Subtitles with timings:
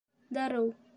[0.35, 0.67] Дарыу